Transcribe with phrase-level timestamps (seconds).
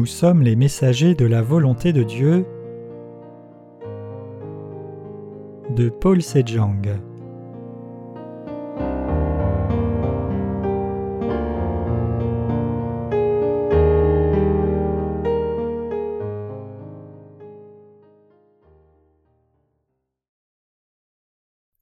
[0.00, 2.46] Nous sommes les messagers de la volonté de Dieu
[5.76, 6.98] de Paul Sejong.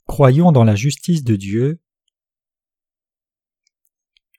[0.08, 1.78] Croyons dans la justice de Dieu.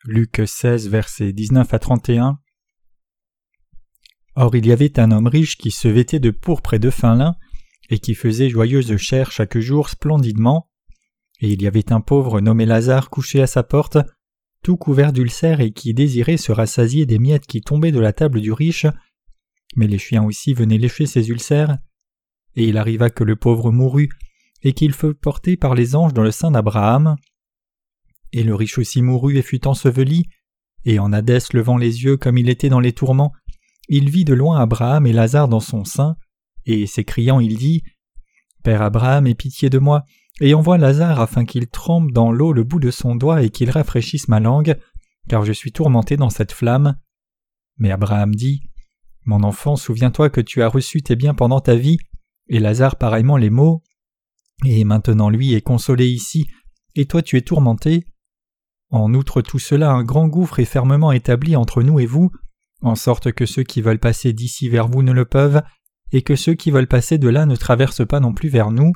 [0.03, 2.41] Luc 16, versets 19 à 31.
[4.41, 7.13] Or il y avait un homme riche qui se vêtait de pourpre et de fin
[7.13, 7.35] lin,
[7.89, 10.69] et qui faisait joyeuse chair chaque jour splendidement.
[11.41, 13.97] Et il y avait un pauvre nommé Lazare couché à sa porte,
[14.63, 18.39] tout couvert d'ulcères et qui désirait se rassasier des miettes qui tombaient de la table
[18.39, 18.85] du riche,
[19.75, 21.77] mais les chiens aussi venaient lécher ses ulcères.
[22.55, 24.09] Et il arriva que le pauvre mourut,
[24.63, 27.17] et qu'il fut porté par les anges dans le sein d'Abraham.
[28.31, 30.27] Et le riche aussi mourut et fut enseveli,
[30.85, 33.33] et en Hadès levant les yeux comme il était dans les tourments,
[33.89, 36.15] il vit de loin Abraham et Lazare dans son sein,
[36.65, 37.81] et s'écriant il dit
[38.63, 40.03] Père Abraham, aie pitié de moi,
[40.41, 43.71] et envoie Lazare afin qu'il trempe dans l'eau le bout de son doigt et qu'il
[43.71, 44.77] rafraîchisse ma langue,
[45.27, 46.97] car je suis tourmenté dans cette flamme.
[47.77, 48.61] Mais Abraham dit
[49.25, 51.97] Mon enfant, souviens-toi que tu as reçu tes biens pendant ta vie,
[52.47, 53.83] et Lazare pareillement les mots,
[54.65, 56.47] et maintenant lui est consolé ici,
[56.95, 58.05] et toi tu es tourmenté.
[58.91, 62.31] En outre tout cela, un grand gouffre est fermement établi entre nous et vous,
[62.81, 65.61] en sorte que ceux qui veulent passer d'ici vers vous ne le peuvent,
[66.11, 68.91] et que ceux qui veulent passer de là ne traversent pas non plus vers nous.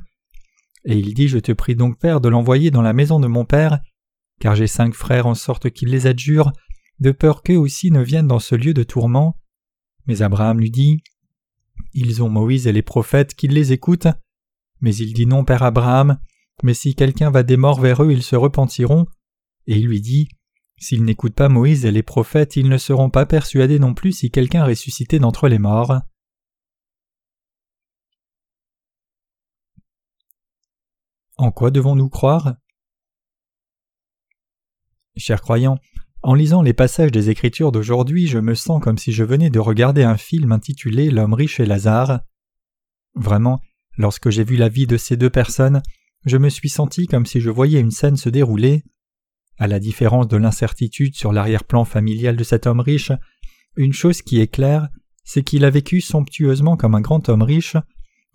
[0.85, 3.45] Et il dit Je te prie donc, Père, de l'envoyer dans la maison de mon
[3.45, 3.79] Père,
[4.39, 6.51] car j'ai cinq frères en sorte qu'il les adjure,
[6.99, 9.37] de peur qu'eux aussi ne viennent dans ce lieu de tourment.
[10.07, 11.03] Mais Abraham lui dit
[11.93, 14.07] Ils ont Moïse et les prophètes, qu'ils les écoutent.
[14.81, 16.17] Mais il dit Non, Père Abraham,
[16.61, 19.05] mais si quelqu'un va des morts vers eux, ils se repentiront.
[19.67, 20.27] Et il lui dit
[20.77, 24.31] S'ils n'écoutent pas Moïse et les prophètes, ils ne seront pas persuadés non plus si
[24.31, 26.01] quelqu'un ressuscité d'entre les morts.
[31.37, 32.55] En quoi devons-nous croire?
[35.15, 35.79] Chers croyants,
[36.21, 39.59] en lisant les passages des Écritures d'aujourd'hui, je me sens comme si je venais de
[39.59, 42.21] regarder un film intitulé L'homme riche et Lazare.
[43.13, 43.59] Vraiment,
[43.97, 45.83] lorsque j'ai vu la vie de ces deux personnes,
[46.25, 48.83] je me suis senti comme si je voyais une scène se dérouler.
[49.57, 53.11] À la différence de l'incertitude sur l'arrière-plan familial de cet homme riche,
[53.75, 54.89] une chose qui est claire,
[55.23, 57.77] c'est qu'il a vécu somptueusement comme un grand homme riche,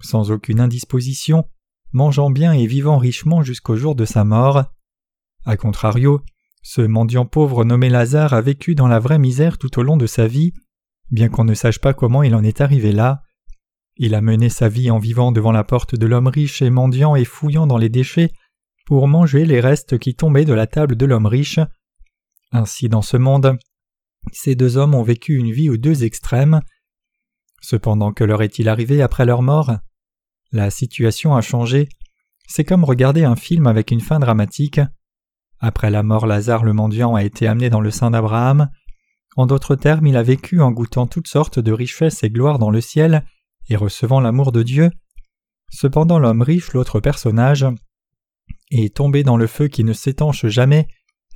[0.00, 1.44] sans aucune indisposition,
[1.92, 4.64] mangeant bien et vivant richement jusqu'au jour de sa mort.
[5.44, 6.22] A contrario,
[6.62, 10.06] ce mendiant pauvre nommé Lazare a vécu dans la vraie misère tout au long de
[10.06, 10.52] sa vie,
[11.10, 13.22] bien qu'on ne sache pas comment il en est arrivé là.
[13.96, 17.16] Il a mené sa vie en vivant devant la porte de l'homme riche et mendiant
[17.16, 18.30] et fouillant dans les déchets
[18.88, 21.60] pour manger les restes qui tombaient de la table de l'homme riche.
[22.52, 23.58] Ainsi dans ce monde,
[24.32, 26.62] ces deux hommes ont vécu une vie aux deux extrêmes.
[27.60, 29.76] Cependant que leur est-il arrivé après leur mort?
[30.52, 31.90] La situation a changé.
[32.48, 34.80] C'est comme regarder un film avec une fin dramatique.
[35.60, 38.70] Après la mort, Lazare le mendiant a été amené dans le sein d'Abraham.
[39.36, 42.70] En d'autres termes, il a vécu en goûtant toutes sortes de richesses et gloires dans
[42.70, 43.26] le ciel
[43.68, 44.90] et recevant l'amour de Dieu.
[45.70, 47.66] Cependant, l'homme riche, l'autre personnage,
[48.70, 50.88] est tombé dans le feu qui ne s'étanche jamais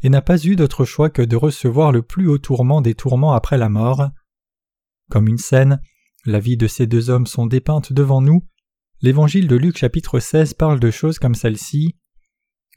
[0.02, 3.32] et n'a pas eu d'autre choix que de recevoir le plus haut tourment des tourments
[3.32, 4.10] après la mort.
[5.10, 5.80] Comme une scène,
[6.24, 8.44] la vie de ces deux hommes sont dépeintes devant nous,
[9.04, 11.96] L'évangile de Luc chapitre 16 parle de choses comme celle-ci.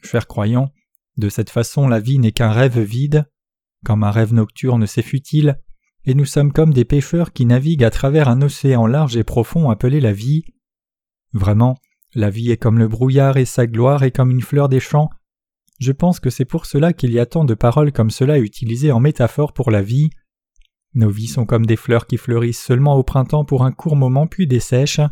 [0.02, 0.72] Chers croyants,
[1.16, 3.30] de cette façon la vie n'est qu'un rêve vide,
[3.84, 5.60] comme un rêve nocturne c'est futile,
[6.04, 9.70] et nous sommes comme des pêcheurs qui naviguent à travers un océan large et profond
[9.70, 10.42] appelé la vie.
[11.32, 11.78] Vraiment,
[12.16, 15.10] la vie est comme le brouillard et sa gloire est comme une fleur des champs.
[15.78, 18.90] Je pense que c'est pour cela qu'il y a tant de paroles comme cela utilisées
[18.90, 20.08] en métaphore pour la vie.
[20.94, 24.26] Nos vies sont comme des fleurs qui fleurissent seulement au printemps pour un court moment
[24.26, 25.02] puis dessèchent.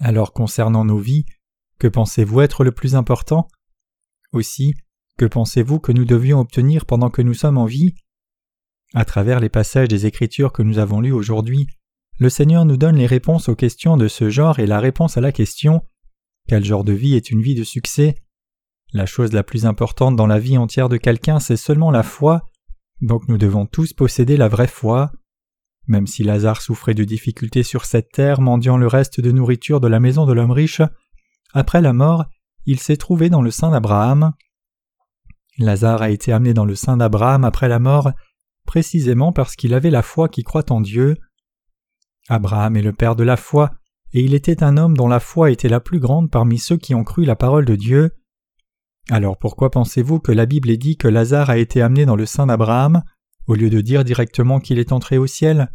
[0.00, 1.26] Alors concernant nos vies,
[1.78, 3.46] que pensez-vous être le plus important?
[4.32, 4.72] Aussi,
[5.18, 7.94] que pensez-vous que nous devions obtenir pendant que nous sommes en vie?
[8.94, 11.66] À travers les passages des Écritures que nous avons lus aujourd'hui,
[12.22, 15.20] le Seigneur nous donne les réponses aux questions de ce genre et la réponse à
[15.20, 15.82] la question
[16.46, 18.14] Quel genre de vie est une vie de succès?
[18.92, 22.42] La chose la plus importante dans la vie entière de quelqu'un, c'est seulement la foi,
[23.00, 25.10] donc nous devons tous posséder la vraie foi.
[25.88, 29.88] Même si Lazare souffrait de difficultés sur cette terre, mendiant le reste de nourriture de
[29.88, 30.80] la maison de l'homme riche,
[31.52, 32.26] après la mort,
[32.66, 34.32] il s'est trouvé dans le sein d'Abraham.
[35.58, 38.12] Lazare a été amené dans le sein d'Abraham après la mort,
[38.64, 41.16] précisément parce qu'il avait la foi qui croit en Dieu.
[42.28, 43.72] Abraham est le père de la foi,
[44.12, 46.94] et il était un homme dont la foi était la plus grande parmi ceux qui
[46.94, 48.10] ont cru la parole de Dieu.
[49.10, 52.46] Alors pourquoi pensez-vous que la Bible dit que Lazare a été amené dans le sein
[52.46, 53.02] d'Abraham
[53.46, 55.70] au lieu de dire directement qu'il est entré au ciel?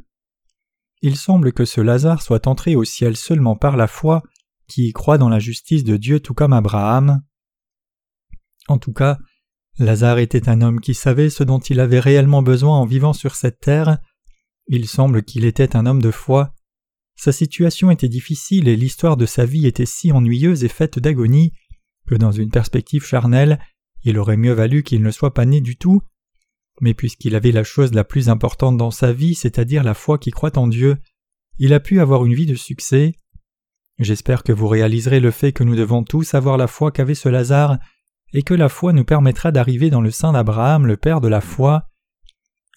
[1.01, 4.23] Il semble que ce Lazare soit entré au ciel seulement par la foi,
[4.67, 7.21] qui croit dans la justice de Dieu tout comme Abraham.
[8.67, 9.17] En tout cas,
[9.79, 13.35] Lazare était un homme qui savait ce dont il avait réellement besoin en vivant sur
[13.35, 13.99] cette terre.
[14.67, 16.53] Il semble qu'il était un homme de foi.
[17.15, 21.53] Sa situation était difficile et l'histoire de sa vie était si ennuyeuse et faite d'agonie
[22.07, 23.59] que dans une perspective charnelle,
[24.03, 26.01] il aurait mieux valu qu'il ne soit pas né du tout.
[26.79, 30.31] Mais puisqu'il avait la chose la plus importante dans sa vie, c'est-à-dire la foi qui
[30.31, 30.97] croit en Dieu,
[31.57, 33.13] il a pu avoir une vie de succès.
[33.99, 37.29] J'espère que vous réaliserez le fait que nous devons tous avoir la foi qu'avait ce
[37.29, 37.77] Lazare,
[38.33, 41.41] et que la foi nous permettra d'arriver dans le sein d'Abraham, le Père de la
[41.41, 41.87] foi.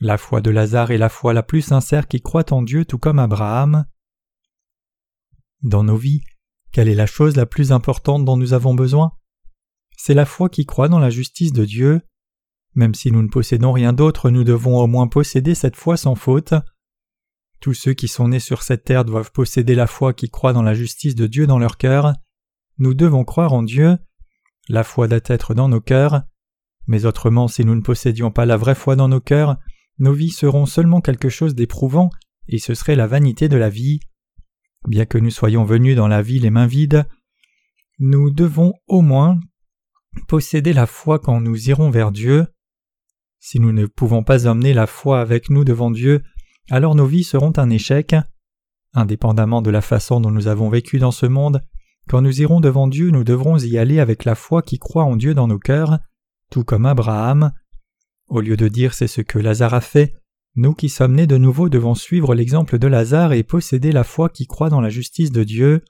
[0.02, 2.96] La foi de Lazare est la foi la plus sincère qui croit en Dieu tout
[2.96, 3.84] comme Abraham.
[5.62, 6.22] Dans nos vies,
[6.72, 9.12] quelle est la chose la plus importante dont nous avons besoin?
[9.98, 12.00] C'est la foi qui croit dans la justice de Dieu.
[12.74, 16.14] Même si nous ne possédons rien d'autre, nous devons au moins posséder cette foi sans
[16.14, 16.54] faute.
[17.60, 20.62] Tous ceux qui sont nés sur cette terre doivent posséder la foi qui croit dans
[20.62, 22.14] la justice de Dieu dans leur cœur.
[22.78, 23.98] Nous devons croire en Dieu.
[24.70, 26.22] La foi doit être dans nos cœurs.
[26.86, 29.58] Mais autrement, si nous ne possédions pas la vraie foi dans nos cœurs,
[30.00, 32.10] nos vies seront seulement quelque chose d'éprouvant,
[32.48, 34.00] et ce serait la vanité de la vie.
[34.88, 37.06] Bien que nous soyons venus dans la vie les mains vides,
[37.98, 39.38] nous devons au moins
[40.26, 42.46] posséder la foi quand nous irons vers Dieu.
[43.38, 46.22] Si nous ne pouvons pas emmener la foi avec nous devant Dieu,
[46.70, 48.16] alors nos vies seront un échec.
[48.94, 51.60] Indépendamment de la façon dont nous avons vécu dans ce monde,
[52.08, 55.16] quand nous irons devant Dieu, nous devrons y aller avec la foi qui croit en
[55.16, 55.98] Dieu dans nos cœurs,
[56.50, 57.52] tout comme Abraham.
[58.30, 60.14] Au lieu de dire c'est ce que Lazare a fait,
[60.54, 64.28] nous qui sommes nés de nouveau devons suivre l'exemple de Lazare et posséder la foi
[64.28, 65.84] qui croit dans la justice de Dieu.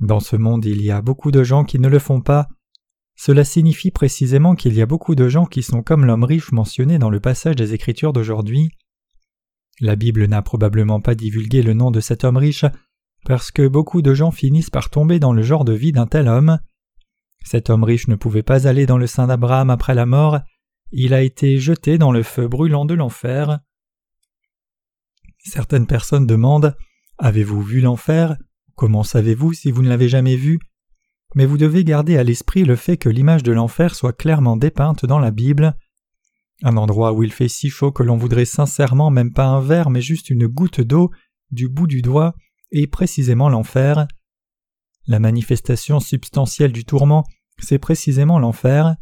[0.00, 2.48] Dans ce monde il y a beaucoup de gens qui ne le font pas,
[3.14, 6.98] cela signifie précisément qu'il y a beaucoup de gens qui sont comme l'homme riche mentionné
[6.98, 8.70] dans le passage des Écritures d'aujourd'hui.
[9.80, 12.64] La Bible n'a probablement pas divulgué le nom de cet homme riche,
[13.24, 16.26] parce que beaucoup de gens finissent par tomber dans le genre de vie d'un tel
[16.26, 16.58] homme.
[17.44, 20.40] Cet homme riche ne pouvait pas aller dans le sein d'Abraham après la mort,
[20.92, 23.60] il a été jeté dans le feu brûlant de l'enfer.
[25.38, 26.76] Certaines personnes demandent
[27.18, 28.36] Avez-vous vu l'enfer?
[28.74, 30.58] Comment savez-vous si vous ne l'avez jamais vu?
[31.34, 35.06] Mais vous devez garder à l'esprit le fait que l'image de l'enfer soit clairement dépeinte
[35.06, 35.76] dans la Bible.
[36.62, 39.90] Un endroit où il fait si chaud que l'on voudrait sincèrement même pas un verre
[39.90, 41.10] mais juste une goutte d'eau
[41.50, 42.34] du bout du doigt
[42.70, 44.06] est précisément l'enfer.
[45.06, 47.24] La manifestation substantielle du tourment,
[47.58, 48.96] c'est précisément l'enfer.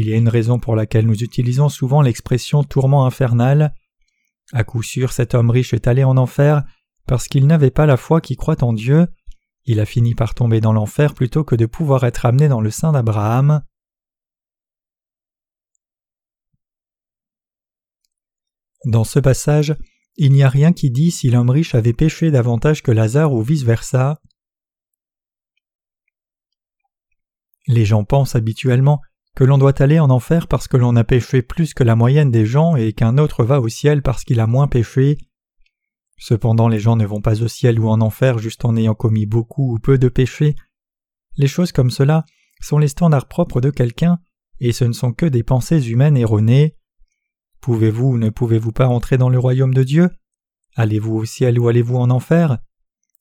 [0.00, 3.74] Il y a une raison pour laquelle nous utilisons souvent l'expression tourment infernal.
[4.52, 6.62] À coup sûr, cet homme riche est allé en enfer
[7.08, 9.08] parce qu'il n'avait pas la foi qui croit en Dieu.
[9.64, 12.70] Il a fini par tomber dans l'enfer plutôt que de pouvoir être amené dans le
[12.70, 13.64] sein d'Abraham.
[18.84, 19.76] Dans ce passage,
[20.14, 23.42] il n'y a rien qui dit si l'homme riche avait péché davantage que Lazare ou
[23.42, 24.20] vice-versa.
[27.66, 29.00] Les gens pensent habituellement
[29.38, 32.32] que l'on doit aller en enfer parce que l'on a péché plus que la moyenne
[32.32, 35.16] des gens et qu'un autre va au ciel parce qu'il a moins péché.
[36.16, 39.26] Cependant les gens ne vont pas au ciel ou en enfer juste en ayant commis
[39.26, 40.56] beaucoup ou peu de péchés.
[41.36, 42.24] Les choses comme cela
[42.60, 44.18] sont les standards propres de quelqu'un,
[44.58, 46.74] et ce ne sont que des pensées humaines erronées.
[47.60, 50.10] Pouvez-vous ou ne pouvez-vous pas entrer dans le royaume de Dieu?
[50.74, 52.58] Allez-vous au ciel ou allez-vous en enfer?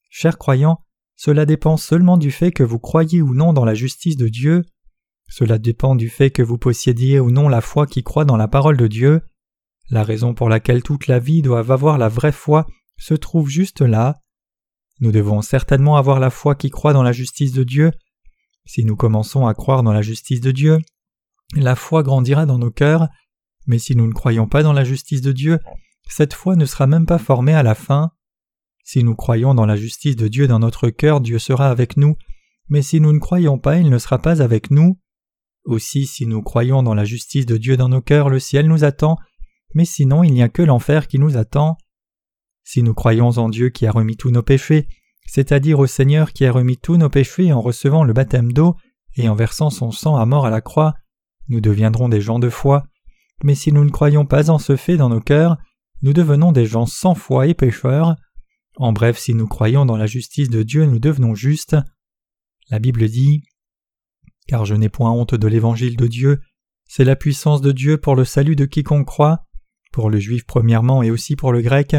[0.09, 0.79] Chers croyants,
[1.15, 4.63] cela dépend seulement du fait que vous croyez ou non dans la justice de Dieu.
[5.27, 8.47] Cela dépend du fait que vous possédiez ou non la foi qui croit dans la
[8.47, 9.21] parole de Dieu.
[9.89, 12.65] La raison pour laquelle toute la vie doit avoir la vraie foi
[12.97, 14.19] se trouve juste là.
[14.99, 17.91] Nous devons certainement avoir la foi qui croit dans la justice de Dieu.
[18.65, 20.79] Si nous commençons à croire dans la justice de Dieu,
[21.55, 23.07] la foi grandira dans nos cœurs,
[23.67, 25.59] mais si nous ne croyons pas dans la justice de Dieu,
[26.09, 28.11] cette foi ne sera même pas formée à la fin.
[28.83, 32.15] Si nous croyons dans la justice de Dieu dans notre cœur, Dieu sera avec nous,
[32.69, 34.99] mais si nous ne croyons pas, il ne sera pas avec nous.
[35.67, 38.85] Aussi, si nous croyons dans la justice de Dieu dans nos cœurs, le ciel nous
[38.85, 39.17] attend,
[39.73, 41.77] mais sinon il n'y a que l'enfer qui nous attend.
[42.63, 44.87] Si nous croyons en Dieu qui a remis tous nos péchés,
[45.25, 48.77] c'est-à-dire au Seigneur qui a remis tous nos péchés en recevant le baptême d'eau
[49.17, 50.93] et en versant son sang à mort à la croix,
[51.49, 52.83] nous deviendrons des gens de foi,
[53.43, 55.57] mais si nous ne croyons pas en ce fait dans nos cœurs,
[56.01, 58.15] nous devenons des gens sans foi et pécheurs.
[58.77, 61.75] En bref, si nous croyons dans la justice de Dieu, nous devenons justes.
[62.69, 63.43] La Bible dit
[64.47, 66.41] Car je n'ai point honte de l'évangile de Dieu,
[66.85, 69.45] c'est la puissance de Dieu pour le salut de quiconque croit,
[69.91, 71.95] pour le juif premièrement et aussi pour le grec,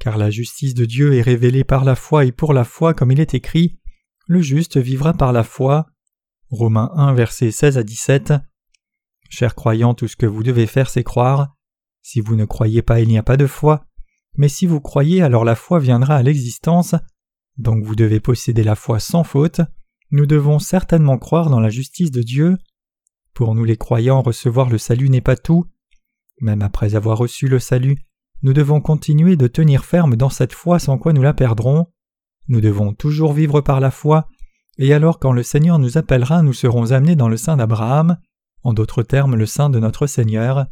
[0.00, 3.12] car la justice de Dieu est révélée par la foi et pour la foi comme
[3.12, 3.78] il est écrit
[4.26, 5.86] Le juste vivra par la foi.
[6.50, 8.34] Romains 1 versets 16 à 17.
[9.28, 11.54] Chers croyants, tout ce que vous devez faire c'est croire.
[12.02, 13.84] Si vous ne croyez pas, il n'y a pas de foi,
[14.36, 16.94] mais si vous croyez, alors la foi viendra à l'existence,
[17.56, 19.60] donc vous devez posséder la foi sans faute,
[20.10, 22.56] nous devons certainement croire dans la justice de Dieu.
[23.34, 25.66] Pour nous les croyants, recevoir le salut n'est pas tout.
[26.40, 27.98] Même après avoir reçu le salut,
[28.42, 31.86] nous devons continuer de tenir ferme dans cette foi sans quoi nous la perdrons.
[32.46, 34.28] Nous devons toujours vivre par la foi,
[34.78, 38.18] et alors quand le Seigneur nous appellera, nous serons amenés dans le sein d'Abraham,
[38.62, 40.66] en d'autres termes le sein de notre Seigneur.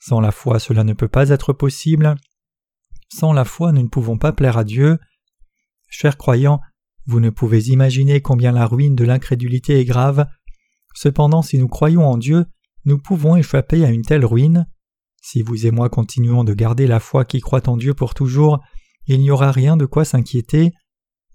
[0.00, 2.16] Sans la foi cela ne peut pas être possible.
[3.12, 4.98] Sans la foi nous ne pouvons pas plaire à Dieu.
[5.88, 6.60] Chers croyants,
[7.06, 10.26] vous ne pouvez imaginer combien la ruine de l'incrédulité est grave.
[10.94, 12.46] Cependant si nous croyons en Dieu,
[12.84, 14.66] nous pouvons échapper à une telle ruine.
[15.22, 18.60] Si vous et moi continuons de garder la foi qui croit en Dieu pour toujours,
[19.06, 20.72] il n'y aura rien de quoi s'inquiéter.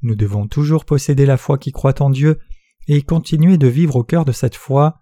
[0.01, 2.39] Nous devons toujours posséder la foi qui croit en Dieu
[2.87, 5.01] et continuer de vivre au cœur de cette foi.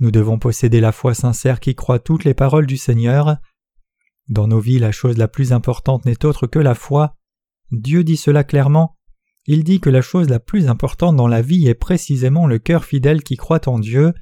[0.00, 3.36] Nous devons posséder la foi sincère qui croit toutes les paroles du Seigneur.
[4.28, 7.14] Dans nos vies, la chose la plus importante n'est autre que la foi.
[7.70, 8.96] Dieu dit cela clairement.
[9.46, 12.84] Il dit que la chose la plus importante dans la vie est précisément le cœur
[12.84, 14.14] fidèle qui croit en Dieu.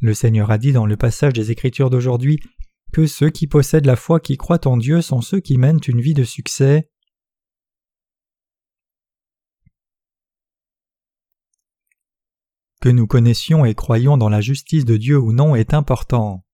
[0.00, 2.40] Le Seigneur a dit dans le passage des Écritures d'aujourd'hui
[2.92, 6.00] que ceux qui possèdent la foi qui croient en Dieu sont ceux qui mènent une
[6.00, 6.90] vie de succès.
[12.80, 16.46] Que nous connaissions et croyions dans la justice de Dieu ou non est important.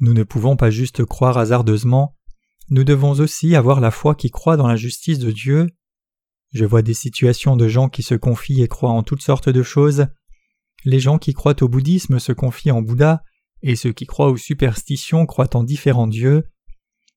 [0.00, 2.16] Nous ne pouvons pas juste croire hasardeusement,
[2.70, 5.68] nous devons aussi avoir la foi qui croit dans la justice de Dieu.
[6.52, 9.62] Je vois des situations de gens qui se confient et croient en toutes sortes de
[9.62, 10.06] choses.
[10.84, 13.22] Les gens qui croient au bouddhisme se confient en Bouddha,
[13.62, 16.44] et ceux qui croient aux superstitions croient en différents dieux.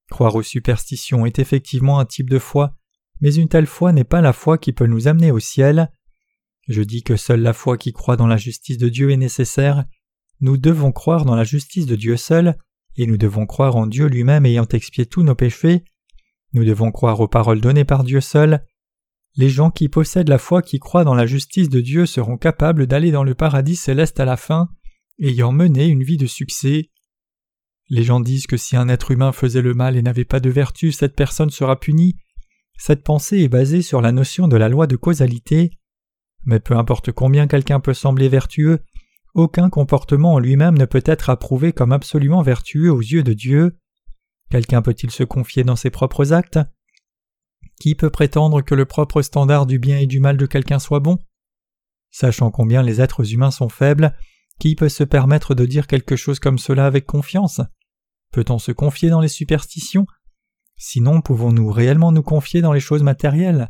[0.09, 2.75] Croire aux superstitions est effectivement un type de foi,
[3.19, 5.91] mais une telle foi n'est pas la foi qui peut nous amener au ciel.
[6.67, 9.85] Je dis que seule la foi qui croit dans la justice de Dieu est nécessaire.
[10.39, 12.57] Nous devons croire dans la justice de Dieu seul,
[12.97, 15.83] et nous devons croire en Dieu lui-même ayant expié tous nos péchés.
[16.53, 18.65] Nous devons croire aux paroles données par Dieu seul.
[19.35, 22.87] Les gens qui possèdent la foi qui croient dans la justice de Dieu seront capables
[22.87, 24.69] d'aller dans le paradis céleste à la fin,
[25.21, 26.89] ayant mené une vie de succès.
[27.89, 30.49] Les gens disent que si un être humain faisait le mal et n'avait pas de
[30.49, 32.17] vertu, cette personne sera punie.
[32.77, 35.71] Cette pensée est basée sur la notion de la loi de causalité.
[36.45, 38.79] Mais peu importe combien quelqu'un peut sembler vertueux,
[39.37, 43.77] aucun comportement en lui-même ne peut être approuvé comme absolument vertueux aux yeux de Dieu.
[44.49, 46.59] Quelqu'un peut-il se confier dans ses propres actes?
[47.79, 50.99] Qui peut prétendre que le propre standard du bien et du mal de quelqu'un soit
[50.99, 51.19] bon?
[52.09, 54.15] Sachant combien les êtres humains sont faibles,
[54.59, 57.61] qui peut se permettre de dire quelque chose comme cela avec confiance?
[58.31, 60.07] Peut-on se confier dans les superstitions?
[60.77, 63.69] Sinon, pouvons-nous réellement nous confier dans les choses matérielles?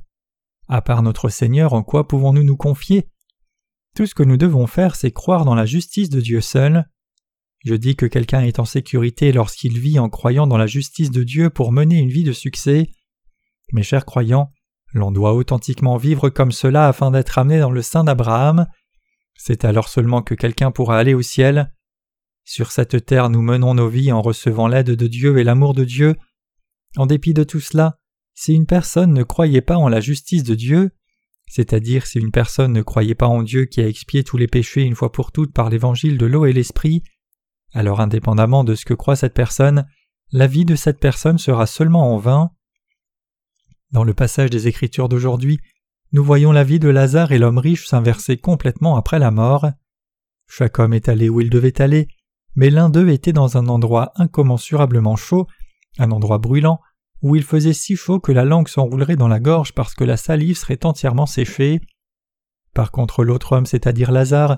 [0.69, 3.09] À part notre Seigneur, en quoi pouvons-nous nous confier?
[3.97, 6.85] Tout ce que nous devons faire, c'est croire dans la justice de Dieu seul.
[7.65, 11.23] Je dis que quelqu'un est en sécurité lorsqu'il vit en croyant dans la justice de
[11.23, 12.91] Dieu pour mener une vie de succès.
[13.73, 14.51] Mes chers croyants,
[14.93, 18.67] l'on doit authentiquement vivre comme cela afin d'être amené dans le sein d'Abraham.
[19.35, 21.73] C'est alors seulement que quelqu'un pourra aller au ciel.
[22.45, 25.85] Sur cette terre nous menons nos vies en recevant l'aide de Dieu et l'amour de
[25.85, 26.15] Dieu,
[26.97, 27.97] en dépit de tout cela,
[28.35, 30.91] si une personne ne croyait pas en la justice de Dieu,
[31.47, 34.83] c'est-à-dire si une personne ne croyait pas en Dieu qui a expié tous les péchés
[34.83, 37.03] une fois pour toutes par l'évangile de l'eau et l'esprit,
[37.73, 39.85] alors indépendamment de ce que croit cette personne,
[40.31, 42.51] la vie de cette personne sera seulement en vain.
[43.91, 45.59] Dans le passage des Écritures d'aujourd'hui,
[46.11, 49.67] nous voyons la vie de Lazare et l'homme riche s'inverser complètement après la mort.
[50.49, 52.07] Chaque homme est allé où il devait aller,
[52.55, 55.47] mais l'un d'eux était dans un endroit incommensurablement chaud
[55.99, 56.79] un endroit brûlant,
[57.21, 60.17] où il faisait si chaud que la langue s'enroulerait dans la gorge parce que la
[60.17, 61.81] salive serait entièrement séchée.
[62.73, 64.57] Par contre l'autre homme, c'est-à-dire Lazare,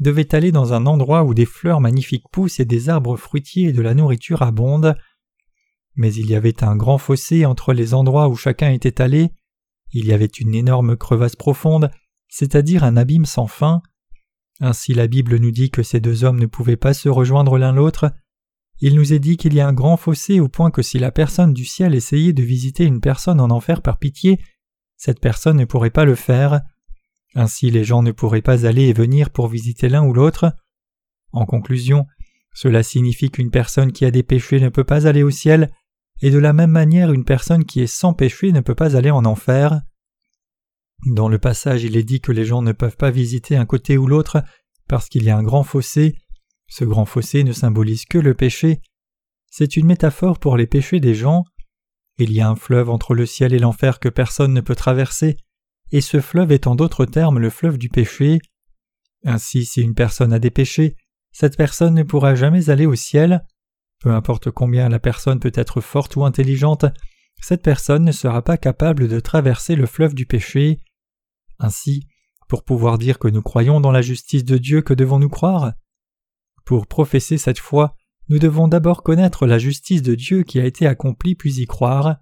[0.00, 3.72] devait aller dans un endroit où des fleurs magnifiques poussent et des arbres fruitiers et
[3.72, 4.96] de la nourriture abondent.
[5.94, 9.30] Mais il y avait un grand fossé entre les endroits où chacun était allé,
[9.92, 11.90] il y avait une énorme crevasse profonde,
[12.28, 13.82] c'est-à-dire un abîme sans fin.
[14.60, 17.72] Ainsi la Bible nous dit que ces deux hommes ne pouvaient pas se rejoindre l'un
[17.72, 18.12] l'autre,
[18.80, 21.10] il nous est dit qu'il y a un grand fossé au point que si la
[21.10, 24.40] personne du ciel essayait de visiter une personne en enfer par pitié,
[24.96, 26.62] cette personne ne pourrait pas le faire.
[27.34, 30.54] Ainsi les gens ne pourraient pas aller et venir pour visiter l'un ou l'autre.
[31.32, 32.06] En conclusion,
[32.54, 35.70] cela signifie qu'une personne qui a des péchés ne peut pas aller au ciel,
[36.22, 39.10] et de la même manière une personne qui est sans péché ne peut pas aller
[39.10, 39.80] en enfer.
[41.06, 43.96] Dans le passage il est dit que les gens ne peuvent pas visiter un côté
[43.96, 44.42] ou l'autre
[44.88, 46.16] parce qu'il y a un grand fossé,
[46.70, 48.80] ce grand fossé ne symbolise que le péché.
[49.50, 51.44] C'est une métaphore pour les péchés des gens.
[52.16, 55.36] Il y a un fleuve entre le ciel et l'enfer que personne ne peut traverser,
[55.90, 58.38] et ce fleuve est en d'autres termes le fleuve du péché.
[59.24, 60.96] Ainsi, si une personne a des péchés,
[61.32, 63.44] cette personne ne pourra jamais aller au ciel.
[64.00, 66.84] Peu importe combien la personne peut être forte ou intelligente,
[67.42, 70.78] cette personne ne sera pas capable de traverser le fleuve du péché.
[71.58, 72.06] Ainsi,
[72.48, 75.72] pour pouvoir dire que nous croyons dans la justice de Dieu, que devons-nous croire?
[76.70, 77.96] Pour professer cette foi,
[78.28, 82.18] nous devons d'abord connaître la justice de Dieu qui a été accomplie puis y croire.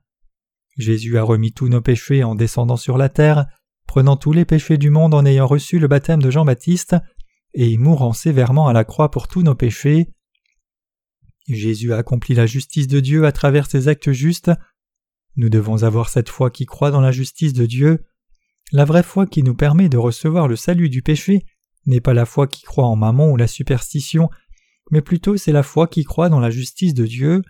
[0.79, 3.45] Jésus a remis tous nos péchés en descendant sur la terre,
[3.87, 6.97] prenant tous les péchés du monde en ayant reçu le baptême de Jean-Baptiste,
[7.53, 10.09] et mourant sévèrement à la croix pour tous nos péchés.
[11.47, 14.51] Jésus a accompli la justice de Dieu à travers ses actes justes.
[15.37, 18.07] Nous devons avoir cette foi qui croit dans la justice de Dieu.
[18.73, 21.45] La vraie foi qui nous permet de recevoir le salut du péché
[21.89, 24.31] n'est pas la foi qui croit en maman ou la superstition,
[24.91, 27.43] mais plutôt c'est la foi qui croit dans la justice de Dieu.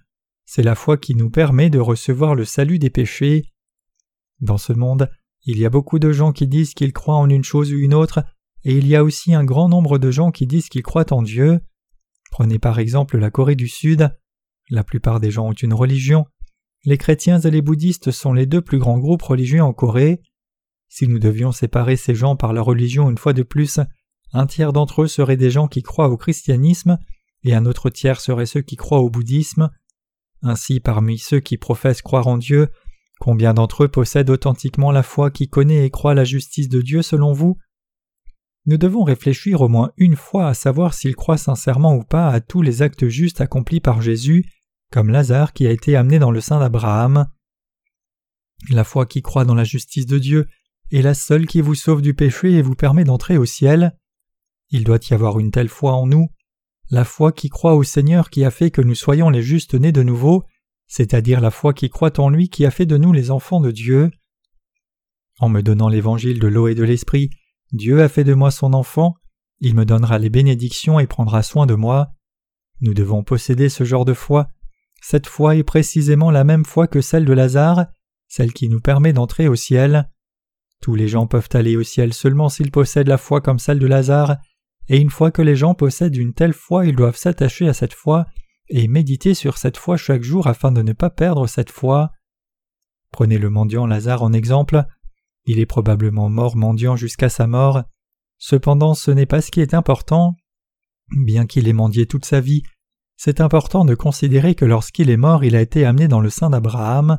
[0.45, 3.53] C'est la foi qui nous permet de recevoir le salut des péchés.
[4.41, 5.11] Dans ce monde,
[5.45, 7.95] il y a beaucoup de gens qui disent qu'ils croient en une chose ou une
[7.95, 8.25] autre,
[8.65, 11.23] et il y a aussi un grand nombre de gens qui disent qu'ils croient en
[11.23, 11.61] Dieu.
[12.31, 14.15] Prenez par exemple la Corée du Sud.
[14.71, 16.27] La plupart des gens ont une religion.
[16.85, 20.21] Les chrétiens et les bouddhistes sont les deux plus grands groupes religieux en Corée.
[20.89, 23.81] Si nous devions séparer ces gens par leur religion une fois de plus,
[24.33, 26.99] un tiers d'entre eux seraient des gens qui croient au christianisme
[27.45, 29.71] et un autre tiers seraient ceux qui croient au bouddhisme.
[30.43, 32.69] Ainsi, parmi ceux qui professent croire en Dieu,
[33.21, 37.03] combien d'entre eux possèdent authentiquement la foi qui connaît et croit la justice de Dieu
[37.03, 37.59] selon vous?
[38.67, 42.41] Nous devons réfléchir au moins une fois à savoir s'ils croient sincèrement ou pas à
[42.41, 44.45] tous les actes justes accomplis par Jésus,
[44.93, 47.27] comme Lazare qui a été amené dans le sein d'Abraham.
[48.71, 50.49] La foi qui croit dans la justice de Dieu
[50.91, 53.97] est la seule qui vous sauve du péché et vous permet d'entrer au ciel.
[54.71, 56.29] Il doit y avoir une telle foi en nous
[56.91, 59.93] la foi qui croit au Seigneur qui a fait que nous soyons les justes nés
[59.93, 60.45] de nouveau,
[60.87, 63.71] c'est-à-dire la foi qui croit en lui qui a fait de nous les enfants de
[63.71, 64.11] Dieu.
[65.39, 67.31] En me donnant l'évangile de l'eau et de l'esprit,
[67.73, 69.15] Dieu a fait de moi son enfant,
[69.61, 72.13] il me donnera les bénédictions et prendra soin de moi.
[72.81, 74.49] Nous devons posséder ce genre de foi.
[75.03, 77.87] Cette foi est précisément la même foi que celle de Lazare,
[78.29, 80.09] celle qui nous permet d'entrer au ciel.
[80.81, 83.87] Tous les gens peuvent aller au ciel seulement s'ils possèdent la foi comme celle de
[83.87, 84.39] Lazare,
[84.89, 87.95] et une fois que les gens possèdent une telle foi, ils doivent s'attacher à cette
[87.95, 88.27] foi
[88.69, 92.13] et méditer sur cette foi chaque jour afin de ne pas perdre cette foi.
[93.11, 94.85] Prenez le mendiant Lazare en exemple.
[95.45, 97.83] Il est probablement mort mendiant jusqu'à sa mort.
[98.39, 100.37] Cependant, ce n'est pas ce qui est important.
[101.11, 102.63] Bien qu'il ait mendié toute sa vie,
[103.17, 106.51] c'est important de considérer que lorsqu'il est mort, il a été amené dans le sein
[106.51, 107.19] d'Abraham.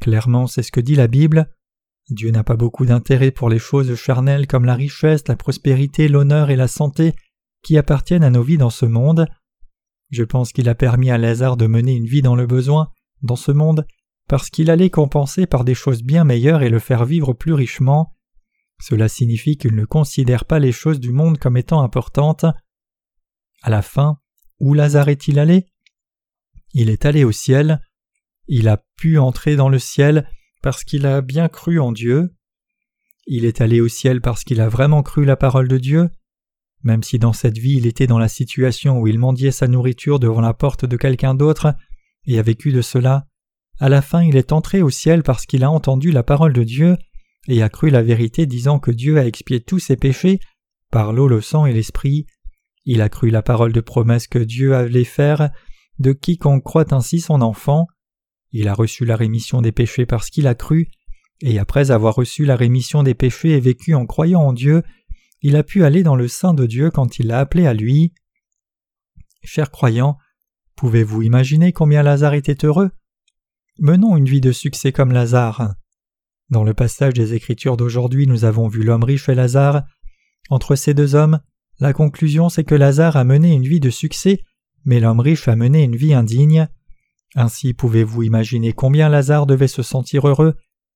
[0.00, 1.50] Clairement, c'est ce que dit la Bible.
[2.10, 6.50] Dieu n'a pas beaucoup d'intérêt pour les choses charnelles comme la richesse, la prospérité, l'honneur
[6.50, 7.14] et la santé
[7.62, 9.26] qui appartiennent à nos vies dans ce monde.
[10.10, 12.90] Je pense qu'il a permis à Lazare de mener une vie dans le besoin,
[13.22, 13.86] dans ce monde,
[14.28, 18.14] parce qu'il allait compenser par des choses bien meilleures et le faire vivre plus richement.
[18.80, 22.44] Cela signifie qu'il ne considère pas les choses du monde comme étant importantes.
[23.62, 24.18] À la fin,
[24.58, 25.66] où Lazare est-il allé?
[26.74, 27.80] Il est allé au ciel.
[28.48, 30.28] Il a pu entrer dans le ciel
[30.62, 32.34] parce qu'il a bien cru en Dieu.
[33.26, 36.08] Il est allé au ciel parce qu'il a vraiment cru la parole de Dieu.
[36.82, 40.18] Même si dans cette vie il était dans la situation où il mendiait sa nourriture
[40.18, 41.74] devant la porte de quelqu'un d'autre,
[42.24, 43.26] et a vécu de cela,
[43.78, 46.64] à la fin il est entré au ciel parce qu'il a entendu la parole de
[46.64, 46.96] Dieu
[47.48, 50.40] et a cru la vérité disant que Dieu a expié tous ses péchés
[50.90, 52.26] par l'eau, le sang et l'esprit.
[52.84, 55.50] Il a cru la parole de promesse que Dieu allait faire
[55.98, 57.86] de quiconque croit ainsi son enfant.
[58.52, 60.88] Il a reçu la rémission des péchés parce qu'il a cru,
[61.40, 64.82] et après avoir reçu la rémission des péchés et vécu en croyant en Dieu,
[65.40, 68.14] il a pu aller dans le sein de Dieu quand il l'a appelé à lui.
[69.42, 70.18] Chers croyants,
[70.76, 72.90] pouvez-vous imaginer combien Lazare était heureux?
[73.78, 75.74] Menons une vie de succès comme Lazare.
[76.50, 79.82] Dans le passage des Écritures d'aujourd'hui, nous avons vu l'homme riche et Lazare.
[80.50, 81.40] Entre ces deux hommes,
[81.80, 84.44] la conclusion c'est que Lazare a mené une vie de succès,
[84.84, 86.68] mais l'homme riche a mené une vie indigne.
[87.34, 90.54] Ainsi pouvez-vous imaginer combien Lazare devait se sentir heureux,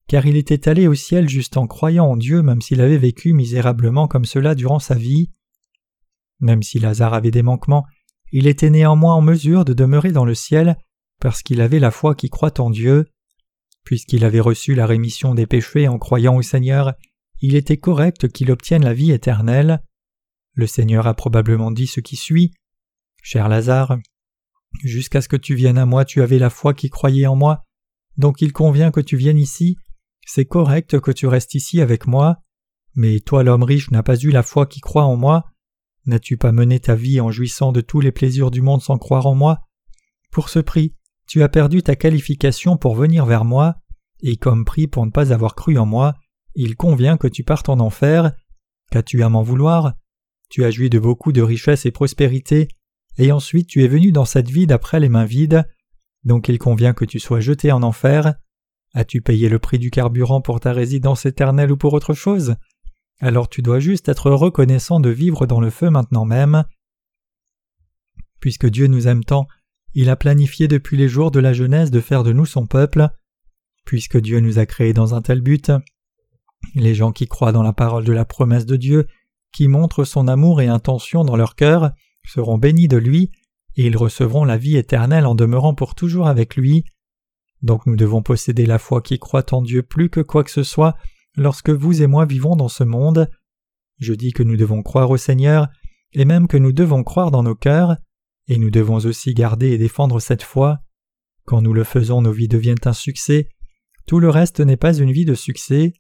[0.08, 3.32] car il était allé au ciel juste en croyant en Dieu même s'il avait vécu
[3.32, 5.30] misérablement comme cela durant sa vie.
[6.40, 7.86] Même si Lazare avait des manquements,
[8.32, 10.76] il était néanmoins en mesure de demeurer dans le ciel
[11.20, 13.06] parce qu'il avait la foi qui croit en Dieu.
[13.84, 16.94] Puisqu'il avait reçu la rémission des péchés en croyant au Seigneur,
[17.40, 19.82] il était correct qu'il obtienne la vie éternelle.
[20.54, 22.52] Le Seigneur a probablement dit ce qui suit.
[23.22, 23.98] Cher Lazare,
[24.82, 27.64] Jusqu'à ce que tu viennes à moi, tu avais la foi qui croyait en moi,
[28.16, 29.76] donc il convient que tu viennes ici,
[30.26, 32.38] c'est correct que tu restes ici avec moi,
[32.94, 35.44] mais toi l'homme riche n'as pas eu la foi qui croit en moi,
[36.06, 39.26] n'as-tu pas mené ta vie en jouissant de tous les plaisirs du monde sans croire
[39.26, 39.60] en moi?
[40.30, 40.94] Pour ce prix,
[41.26, 43.76] tu as perdu ta qualification pour venir vers moi,
[44.20, 46.14] et comme prix pour ne pas avoir cru en moi,
[46.54, 48.32] il convient que tu partes en enfer.
[48.90, 49.94] Qu'as-tu à m'en vouloir?
[50.48, 52.68] Tu as joui de beaucoup de richesses et prospérité,
[53.18, 55.68] et ensuite tu es venu dans cette vie d'après les mains vides,
[56.24, 58.34] donc il convient que tu sois jeté en enfer.
[58.94, 62.56] As-tu payé le prix du carburant pour ta résidence éternelle ou pour autre chose?
[63.20, 66.64] Alors tu dois juste être reconnaissant de vivre dans le feu maintenant même.
[68.40, 69.46] Puisque Dieu nous aime tant,
[69.94, 73.08] il a planifié depuis les jours de la jeunesse de faire de nous son peuple.
[73.84, 75.72] Puisque Dieu nous a créés dans un tel but,
[76.74, 79.06] les gens qui croient dans la parole de la promesse de Dieu,
[79.52, 81.92] qui montrent son amour et intention dans leur cœur,
[82.26, 83.30] seront bénis de lui,
[83.76, 86.84] et ils recevront la vie éternelle en demeurant pour toujours avec lui.
[87.62, 90.62] Donc nous devons posséder la foi qui croit en Dieu plus que quoi que ce
[90.62, 90.96] soit
[91.36, 93.30] lorsque vous et moi vivons dans ce monde.
[93.98, 95.68] Je dis que nous devons croire au Seigneur,
[96.12, 97.96] et même que nous devons croire dans nos cœurs,
[98.48, 100.78] et nous devons aussi garder et défendre cette foi.
[101.44, 103.48] Quand nous le faisons, nos vies deviennent un succès.
[104.06, 105.94] Tout le reste n'est pas une vie de succès.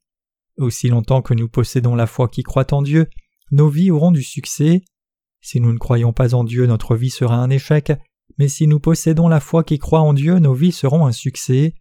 [0.58, 3.08] Aussi longtemps que nous possédons la foi qui croit en Dieu,
[3.50, 4.82] nos vies auront du succès.
[5.40, 7.92] Si nous ne croyons pas en Dieu, notre vie sera un échec,
[8.38, 11.74] mais si nous possédons la foi qui croit en Dieu, nos vies seront un succès.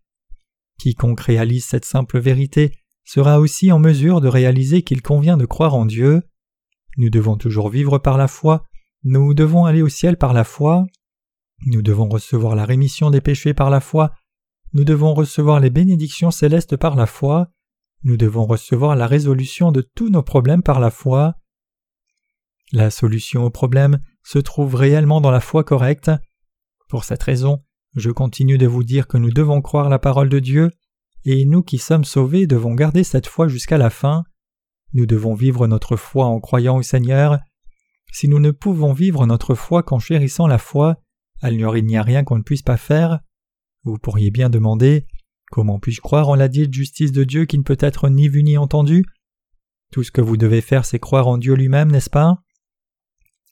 [0.80, 2.72] Quiconque réalise cette simple vérité
[3.06, 6.22] sera aussi en mesure de réaliser qu'il convient de croire en Dieu.
[6.98, 8.66] Nous devons toujours vivre par la foi,
[9.04, 10.86] nous devons aller au ciel par la foi,
[11.66, 14.14] nous devons recevoir la rémission des péchés par la foi,
[14.74, 17.50] nous devons recevoir les bénédictions célestes par la foi,
[18.04, 21.36] nous devons recevoir la résolution de tous nos problèmes par la foi.
[22.72, 26.12] La solution aux problèmes se trouve réellement dans la foi correcte.
[26.90, 27.64] Pour cette raison,
[27.96, 30.72] je continue de vous dire que nous devons croire la parole de Dieu,
[31.24, 34.24] et nous qui sommes sauvés devons garder cette foi jusqu'à la fin.
[34.94, 37.40] Nous devons vivre notre foi en croyant au Seigneur.
[38.12, 40.98] Si nous ne pouvons vivre notre foi qu'en chérissant la foi,
[41.42, 43.20] alors il n'y a rien qu'on ne puisse pas faire.
[43.84, 45.06] Vous pourriez bien demander
[45.52, 48.44] Comment puis-je croire en la dite justice de Dieu qui ne peut être ni vue
[48.44, 49.06] ni entendue?
[49.92, 52.42] Tout ce que vous devez faire, c'est croire en Dieu lui-même, n'est-ce pas?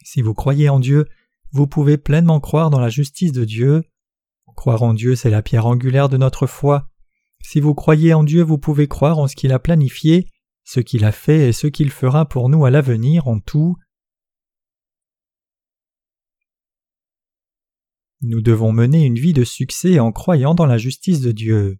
[0.03, 1.07] Si vous croyez en Dieu,
[1.51, 3.83] vous pouvez pleinement croire dans la justice de Dieu.
[4.55, 6.89] Croire en Dieu, c'est la pierre angulaire de notre foi.
[7.41, 10.29] Si vous croyez en Dieu, vous pouvez croire en ce qu'il a planifié,
[10.63, 13.75] ce qu'il a fait et ce qu'il fera pour nous à l'avenir en tout.
[18.21, 21.77] Nous devons mener une vie de succès en croyant dans la justice de Dieu.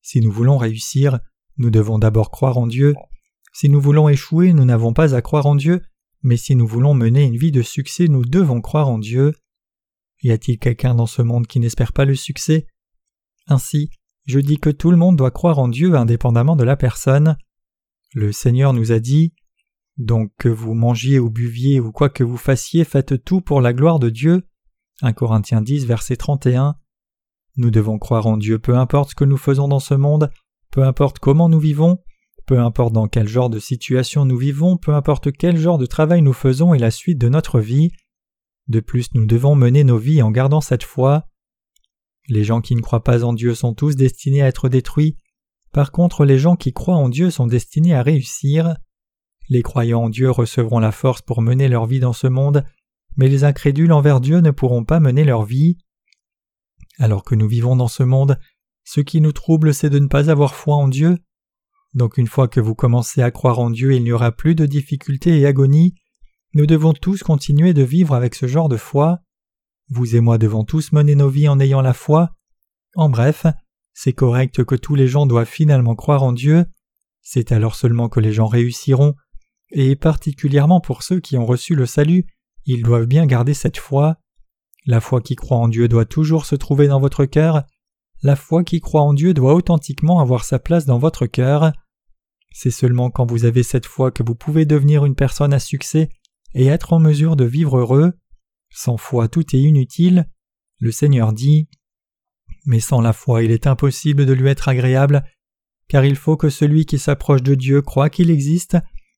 [0.00, 1.20] Si nous voulons réussir,
[1.58, 2.94] nous devons d'abord croire en Dieu.
[3.60, 5.82] Si nous voulons échouer, nous n'avons pas à croire en Dieu,
[6.22, 9.34] mais si nous voulons mener une vie de succès, nous devons croire en Dieu.
[10.22, 12.68] Y a-t-il quelqu'un dans ce monde qui n'espère pas le succès?
[13.48, 13.90] Ainsi,
[14.26, 17.36] je dis que tout le monde doit croire en Dieu indépendamment de la personne.
[18.14, 19.34] Le Seigneur nous a dit
[19.96, 23.72] Donc que vous mangiez ou buviez ou quoi que vous fassiez, faites tout pour la
[23.72, 24.46] gloire de Dieu.
[25.02, 26.76] 1 Corinthiens 10, verset 31.
[27.56, 30.30] Nous devons croire en Dieu peu importe ce que nous faisons dans ce monde,
[30.70, 31.98] peu importe comment nous vivons,
[32.48, 36.22] peu importe dans quel genre de situation nous vivons, peu importe quel genre de travail
[36.22, 37.90] nous faisons et la suite de notre vie.
[38.68, 41.28] De plus, nous devons mener nos vies en gardant cette foi.
[42.26, 45.18] Les gens qui ne croient pas en Dieu sont tous destinés à être détruits.
[45.72, 48.76] Par contre, les gens qui croient en Dieu sont destinés à réussir.
[49.50, 52.64] Les croyants en Dieu recevront la force pour mener leur vie dans ce monde,
[53.18, 55.76] mais les incrédules envers Dieu ne pourront pas mener leur vie.
[56.98, 58.38] Alors que nous vivons dans ce monde,
[58.84, 61.18] ce qui nous trouble, c'est de ne pas avoir foi en Dieu.
[61.94, 64.66] Donc une fois que vous commencez à croire en Dieu, il n'y aura plus de
[64.66, 65.94] difficultés et agonie.
[66.54, 69.20] Nous devons tous continuer de vivre avec ce genre de foi.
[69.90, 72.34] Vous et moi devons tous mener nos vies en ayant la foi.
[72.94, 73.46] En bref,
[73.94, 76.66] c'est correct que tous les gens doivent finalement croire en Dieu.
[77.20, 79.14] C'est alors seulement que les gens réussiront,
[79.70, 82.26] et particulièrement pour ceux qui ont reçu le salut,
[82.64, 84.16] ils doivent bien garder cette foi.
[84.86, 87.64] La foi qui croit en Dieu doit toujours se trouver dans votre cœur.
[88.22, 91.72] La foi qui croit en Dieu doit authentiquement avoir sa place dans votre cœur.
[92.52, 96.08] C'est seulement quand vous avez cette foi que vous pouvez devenir une personne à succès
[96.54, 98.12] et être en mesure de vivre heureux.
[98.70, 100.28] Sans foi tout est inutile.
[100.80, 101.68] Le Seigneur dit
[102.66, 105.24] Mais sans la foi il est impossible de lui être agréable,
[105.88, 108.76] car il faut que celui qui s'approche de Dieu croit qu'il existe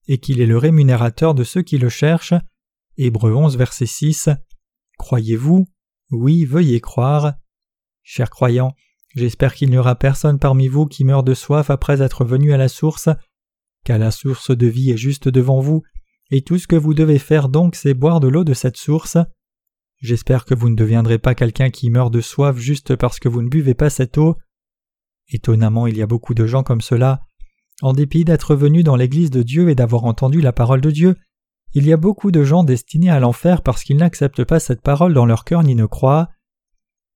[0.08, 2.34] et qu'il est le rémunérateur de ceux qui le cherchent.
[2.98, 4.28] Hébreux 11 verset 6
[4.98, 5.66] Croyez-vous?
[6.10, 7.34] Oui, veuillez croire.
[8.02, 8.74] Chers croyants,
[9.14, 12.56] j'espère qu'il n'y aura personne parmi vous qui meurt de soif après être venu à
[12.56, 13.08] la source,
[13.84, 15.82] car la source de vie est juste devant vous,
[16.30, 19.18] et tout ce que vous devez faire donc c'est boire de l'eau de cette source.
[20.00, 23.42] J'espère que vous ne deviendrez pas quelqu'un qui meurt de soif juste parce que vous
[23.42, 24.36] ne buvez pas cette eau.
[25.28, 27.20] Étonnamment, il y a beaucoup de gens comme cela.
[27.82, 31.16] En dépit d'être venus dans l'Église de Dieu et d'avoir entendu la parole de Dieu,
[31.72, 35.14] il y a beaucoup de gens destinés à l'enfer parce qu'ils n'acceptent pas cette parole
[35.14, 36.28] dans leur cœur ni ne croient.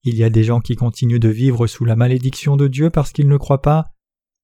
[0.07, 3.11] Il y a des gens qui continuent de vivre sous la malédiction de Dieu parce
[3.11, 3.85] qu'ils ne croient pas.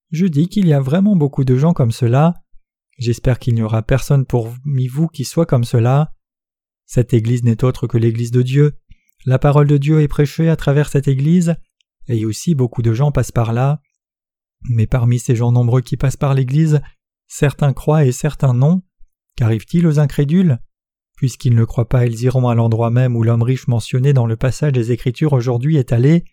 [0.10, 2.34] Je dis qu'il y a vraiment beaucoup de gens comme cela.
[2.98, 6.14] J'espère qu'il n'y aura personne parmi vous qui soit comme cela.
[6.88, 8.74] Cette Église n'est autre que l'Église de Dieu.
[9.28, 11.56] La parole de Dieu est prêchée à travers cette Église,
[12.08, 13.84] et aussi beaucoup de gens passent par là.
[14.64, 16.82] Mais parmi ces gens nombreux qui passent par l'Église,
[17.28, 18.82] certains croient et certains non.
[19.38, 20.58] Qu'arrive-t-il aux incrédules?
[21.22, 24.36] Puisqu'ils ne croient pas, ils iront à l'endroit même où l'homme riche mentionné dans le
[24.36, 26.26] passage des Écritures aujourd'hui est allé.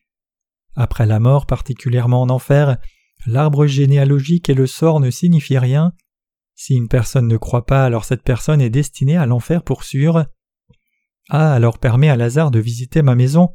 [0.76, 2.78] Après la mort, particulièrement en enfer,
[3.26, 5.92] l'arbre généalogique et le sort ne signifient rien.
[6.54, 10.24] Si une personne ne croit pas, alors cette personne est destinée à l'enfer pour sûr.
[11.28, 13.50] Ah, alors permets à Lazare de visiter ma maison.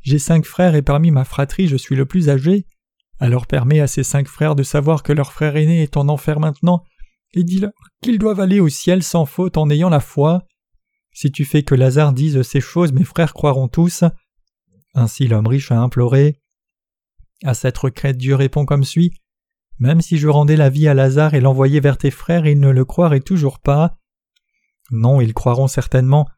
[0.00, 2.66] J'ai cinq frères et parmi ma fratrie je suis le plus âgé.
[3.20, 6.40] Alors permets à ces cinq frères de savoir que leur frère aîné est en enfer
[6.40, 6.82] maintenant,
[7.34, 10.46] et dis-leur qu'ils doivent aller au ciel sans faute en ayant la foi.
[11.12, 14.04] Si tu fais que Lazare dise ces choses, mes frères croiront tous.
[14.94, 16.40] Ainsi l'homme riche a imploré.
[17.44, 19.12] À cette requête, Dieu répond comme suit.
[19.78, 22.70] Même si je rendais la vie à Lazare et l'envoyais vers tes frères, ils ne
[22.70, 23.98] le croiraient toujours pas.
[24.90, 26.28] Non, ils croiront certainement.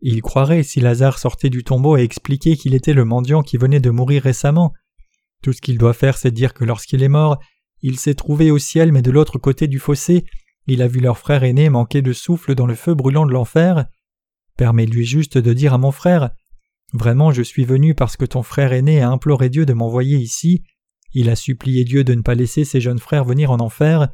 [0.00, 3.80] Ils croiraient si Lazare sortait du tombeau et expliquait qu'il était le mendiant qui venait
[3.80, 4.72] de mourir récemment.
[5.42, 7.38] Tout ce qu'il doit faire, c'est dire que lorsqu'il est mort,
[7.82, 10.24] il s'est trouvé au ciel mais de l'autre côté du fossé,
[10.66, 13.84] il a vu leur frère aîné manquer de souffle dans le feu brûlant de l'enfer.
[14.56, 16.30] Permets-lui juste de dire à mon frère
[16.92, 20.62] Vraiment, je suis venu parce que ton frère aîné a imploré Dieu de m'envoyer ici.
[21.12, 24.08] Il a supplié Dieu de ne pas laisser ses jeunes frères venir en enfer.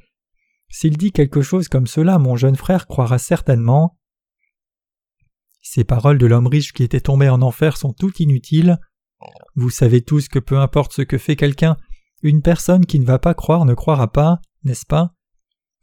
[0.71, 3.99] S'il dit quelque chose comme cela, mon jeune frère croira certainement.
[5.61, 8.79] Ces paroles de l'homme riche qui était tombé en enfer sont toutes inutiles.
[9.57, 11.77] Vous savez tous que peu importe ce que fait quelqu'un,
[12.23, 15.15] une personne qui ne va pas croire ne croira pas, n'est-ce pas?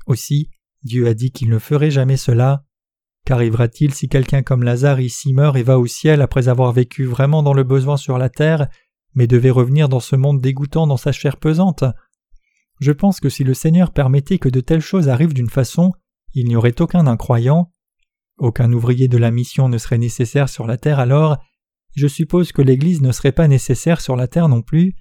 [0.07, 0.49] Aussi,
[0.83, 2.63] Dieu a dit qu'il ne ferait jamais cela.
[3.27, 7.43] Qu'arrivera-t-il si quelqu'un comme Lazare ici meurt et va au ciel après avoir vécu vraiment
[7.43, 8.69] dans le besoin sur la terre,
[9.15, 11.83] mais devait revenir dans ce monde dégoûtant dans sa chair pesante?
[12.79, 15.91] Je pense que si le Seigneur permettait que de telles choses arrivent d'une façon,
[16.35, 17.73] il n'y aurait aucun incroyant.
[18.37, 21.35] Aucun ouvrier de la mission ne serait nécessaire sur la terre alors,
[21.97, 24.95] je suppose que l'Église ne serait pas nécessaire sur la terre non plus.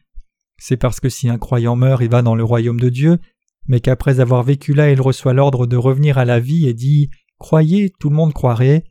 [0.59, 3.21] C'est parce que si un croyant meurt et va dans le royaume de Dieu,
[3.69, 7.09] mais qu'après avoir vécu là il reçoit l'ordre de revenir à la vie et dit
[7.39, 8.85] Croyez, tout le monde croirait.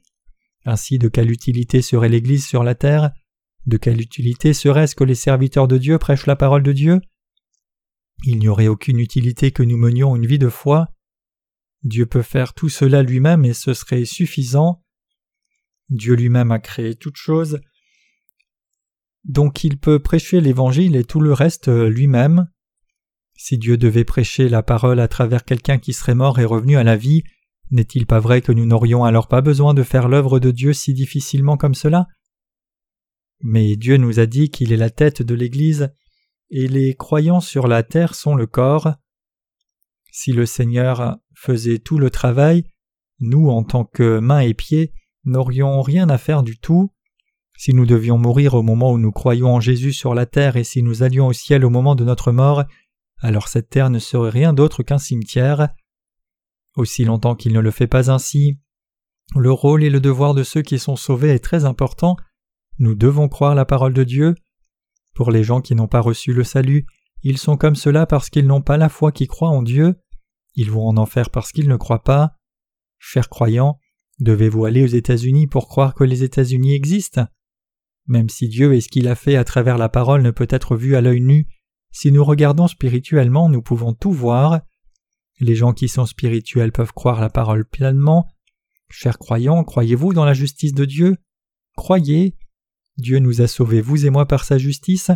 [0.65, 3.12] Ainsi de quelle utilité serait l'Église sur la terre?
[3.65, 7.01] De quelle utilité serait-ce que les serviteurs de Dieu prêchent la parole de Dieu?
[8.23, 10.88] Il n'y aurait aucune utilité que nous menions une vie de foi.
[11.84, 14.84] Dieu peut faire tout cela lui-même et ce serait suffisant.
[15.89, 17.60] Dieu lui-même a créé toutes choses.
[19.23, 22.47] Donc il peut prêcher l'Évangile et tout le reste euh, lui-même.
[23.36, 26.84] Si Dieu devait prêcher la parole à travers quelqu'un qui serait mort et revenu à
[26.84, 27.23] la vie,
[27.71, 30.93] n'est-il pas vrai que nous n'aurions alors pas besoin de faire l'œuvre de Dieu si
[30.93, 32.08] difficilement comme cela?
[33.41, 35.91] Mais Dieu nous a dit qu'il est la tête de l'Église,
[36.49, 38.93] et les croyants sur la terre sont le corps.
[40.12, 42.63] Si le Seigneur faisait tout le travail,
[43.19, 46.91] nous, en tant que mains et pieds, n'aurions rien à faire du tout.
[47.58, 50.63] Si nous devions mourir au moment où nous croyons en Jésus sur la terre et
[50.63, 52.65] si nous allions au ciel au moment de notre mort,
[53.19, 55.69] alors cette terre ne serait rien d'autre qu'un cimetière.
[56.75, 58.59] Aussi longtemps qu'il ne le fait pas ainsi,
[59.35, 62.15] le rôle et le devoir de ceux qui sont sauvés est très important.
[62.77, 64.35] Nous devons croire la parole de Dieu.
[65.13, 66.85] Pour les gens qui n'ont pas reçu le salut,
[67.23, 69.95] ils sont comme cela parce qu'ils n'ont pas la foi qui croit en Dieu.
[70.53, 72.35] Ils vont en enfer parce qu'ils ne croient pas.
[72.99, 73.79] Chers croyants,
[74.19, 77.25] devez-vous aller aux États-Unis pour croire que les États-Unis existent?
[78.07, 80.75] Même si Dieu et ce qu'il a fait à travers la parole ne peut être
[80.75, 81.47] vu à l'œil nu,
[81.91, 84.61] si nous regardons spirituellement, nous pouvons tout voir.
[85.39, 88.28] Les gens qui sont spirituels peuvent croire la parole pleinement.
[88.89, 91.17] Chers croyants, croyez-vous dans la justice de Dieu?
[91.76, 92.36] Croyez.
[92.98, 95.12] Dieu nous a sauvés, vous et moi, par sa justice.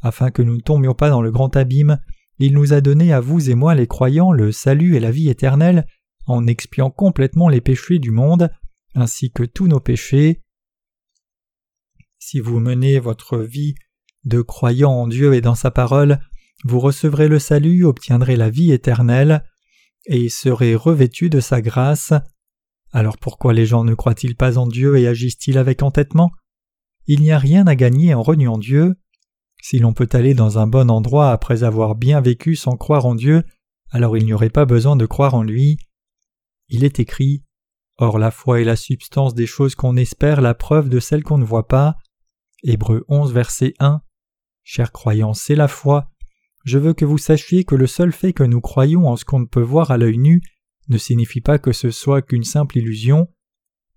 [0.00, 2.00] Afin que nous ne tombions pas dans le grand abîme,
[2.38, 5.28] il nous a donné à vous et moi les croyants le salut et la vie
[5.28, 5.86] éternelle
[6.26, 8.50] en expiant complètement les péchés du monde,
[8.94, 10.42] ainsi que tous nos péchés.
[12.18, 13.74] Si vous menez votre vie
[14.24, 16.20] de croyant en Dieu et dans sa parole,
[16.64, 19.44] vous recevrez le salut, obtiendrez la vie éternelle,
[20.06, 22.12] et serez revêtus de sa grâce.
[22.92, 26.30] Alors pourquoi les gens ne croient-ils pas en Dieu et agissent-ils avec entêtement?
[27.06, 28.96] Il n'y a rien à gagner en reniant Dieu.
[29.62, 33.14] Si l'on peut aller dans un bon endroit après avoir bien vécu sans croire en
[33.14, 33.42] Dieu,
[33.90, 35.78] alors il n'y aurait pas besoin de croire en lui.
[36.68, 37.44] Il est écrit
[37.96, 41.38] Or la foi est la substance des choses qu'on espère, la preuve de celles qu'on
[41.38, 41.96] ne voit pas.
[42.62, 44.02] Hébreux 11, verset 1.
[44.62, 46.08] Chers croyants, c'est la foi.
[46.64, 49.40] Je veux que vous sachiez que le seul fait que nous croyons en ce qu'on
[49.40, 50.42] ne peut voir à l'œil nu
[50.88, 53.28] ne signifie pas que ce soit qu'une simple illusion.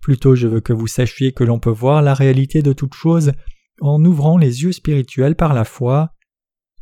[0.01, 3.33] Plutôt je veux que vous sachiez que l'on peut voir la réalité de toute chose
[3.79, 6.13] en ouvrant les yeux spirituels par la foi.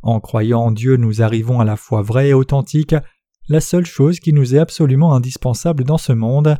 [0.02, 2.94] En croyant en Dieu, nous arrivons à la foi vraie et authentique,
[3.48, 6.56] la seule chose qui nous est absolument indispensable dans ce monde.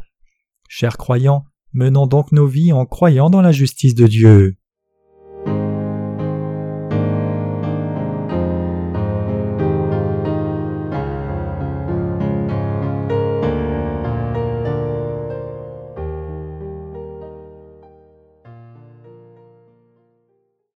[0.69, 4.57] Chers croyants, menons donc nos vies en croyant dans la justice de Dieu.